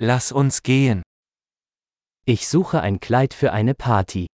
[0.00, 1.02] Lass uns gehen.
[2.24, 4.28] Ich suche ein Kleid für eine Party.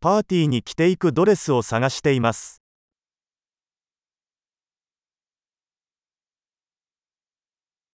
[0.00, 2.62] パーティーに着ていくドレスを探しています。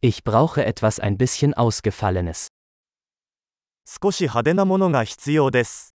[0.03, 2.49] Ich brauche etwas ein bisschen Ausgefallenes.
[3.87, 5.95] 少し派手なものが必要です。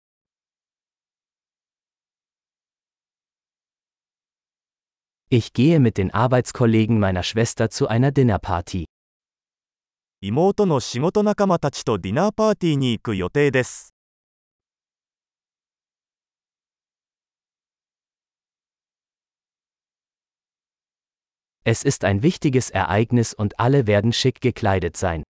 [5.30, 8.84] Ich gehe mit den Arbeitskollegen meiner Schwester zu einer Dinnerparty.
[10.20, 13.94] 妹の仕事仲間たちとディナーパーティーに行く予定です。
[21.64, 25.22] Es ist ein wichtiges Ereignis und alle werden schick gekleidet sein.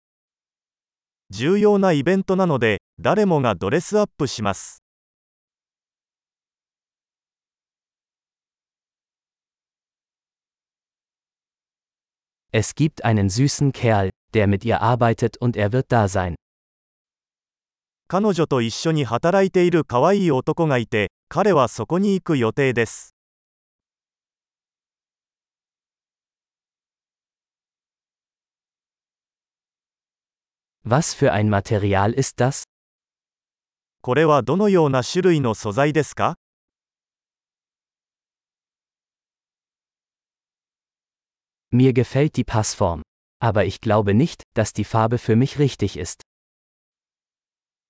[1.28, 4.82] 重要なイベントなので、誰もがドレスアップします。
[12.50, 16.35] Es gibt einen süßen Kerl, der mit ihr arbeitet und er wird da sein.
[18.07, 23.15] 彼女と一緒に働いている可愛い男がいて、彼はそこに行く予定です。
[30.85, 32.63] Was für ein Material ist das?
[34.01, 36.35] これはどのような種類の素材ですか
[41.71, 43.01] Mir gefällt die Passform.
[43.39, 46.21] Aber ich glaube nicht, dass die Farbe für mich richtig ist.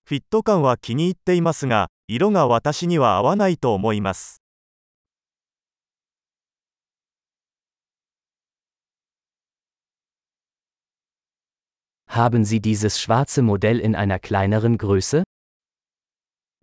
[0.06, 4.42] フィット感は気に入っていますが、色が私には合わないと思います。
[12.10, 15.24] Haben Sie dieses schwarze Modell in einer kleineren Größe?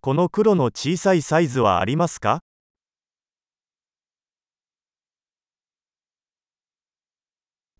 [0.01, 2.41] この黒の小さいサイズはありますか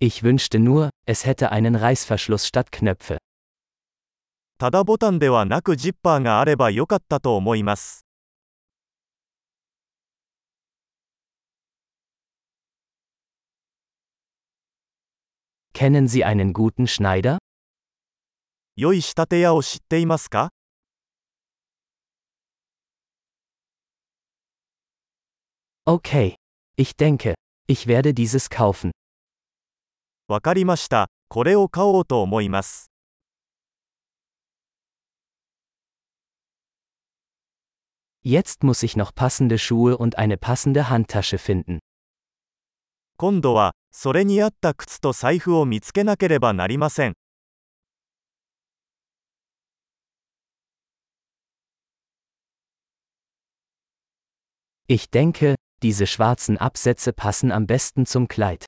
[0.03, 3.19] Ich wünschte nur, es hätte einen Reißverschluss statt Knöpfe.
[4.57, 8.05] ただボタンではなくジッパーがあればよかったと思います。
[15.73, 17.37] Kennen Sie einen guten Schneider?
[18.75, 20.49] 良い仕立て屋を知っていますか
[25.85, 26.35] Okay.
[26.75, 27.35] Ich denke,
[27.67, 28.91] ich werde dieses kaufen.
[30.27, 31.09] わかりました。
[31.27, 32.91] これを買おうと思います。
[38.23, 41.79] Jetzt muss ich noch passende Schuhe und eine passende Handtasche finden.
[43.17, 47.13] 今度は、それに合った靴と財布を見つけなければなりません。
[54.87, 58.65] Ich denke, diese schwarzen Absätze passen am besten zum Kleid.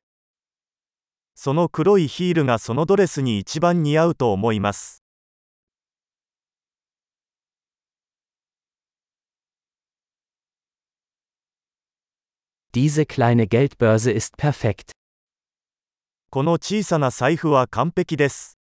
[1.37, 5.03] その黒いヒールがそのドレスに一番似合うと思います。
[12.73, 14.91] Diese kleine Geldbörse ist perfekt.
[16.31, 18.57] この小さな財布は完璧です。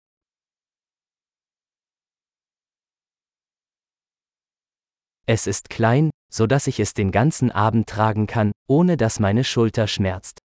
[5.26, 9.44] Es ist klein, so dass ich es den ganzen Abend tragen kann, ohne dass meine
[9.44, 10.38] Schulter schmerzt.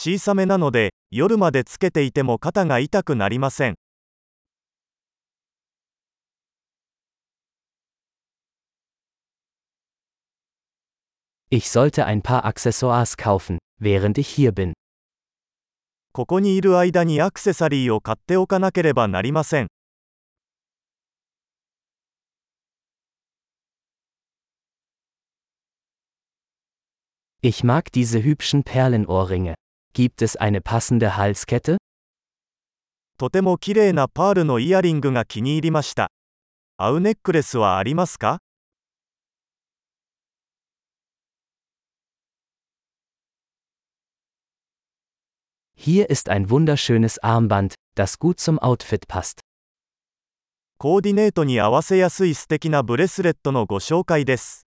[0.00, 3.74] 小さめなので、夜までつけていても肩が痛くなりません。
[11.50, 14.74] Ich sollte ein paar Accessoires kaufen, während ich hier bin.
[16.12, 19.66] ここにいる間にアクセサリーを買っておかなければなりません。
[27.42, 29.54] Ich mag diese hübschen Perlenohrringe.
[29.93, 31.77] Gibt es eine passende Halskette?
[33.17, 36.09] とても綺麗なパールのイヤリングが気に入りました。
[36.77, 38.39] 合うネックレスはありますか
[45.75, 49.41] Hier ist ein wunderschönes Armband, das gut zum Outfit passt.
[50.79, 54.65] コーディネートに合わせやすい素敵なブレスレットのご紹介です。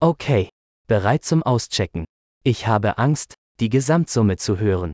[0.00, 0.50] Okay.
[0.86, 2.04] Bereit zum Auschecken.
[2.44, 4.92] Ich habe Angst, die Gesamtsumme zu hören.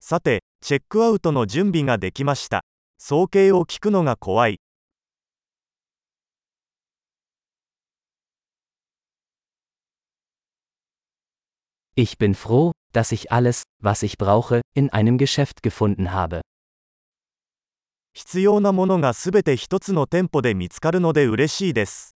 [0.00, 2.62] さて、チェックアウトの準備ができました。
[2.98, 4.60] 総計を聞くのが怖い。
[11.96, 16.42] Ich bin froh, dass ich alles, was ich brauche, in einem Geschäft gefunden habe.
[18.12, 22.14] 必要なものがすべて一つの店舗で見つかるので嬉しいです。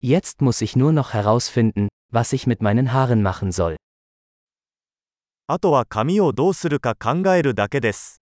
[0.00, 3.76] Jetzt muss ich nur noch herausfinden, was ich mit meinen Haaren machen soll.
[5.46, 8.22] あとは髪をどうするか考えるだけです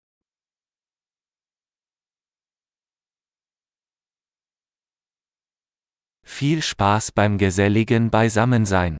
[6.26, 8.98] Viel Spaß beim geselligen Beisammensein.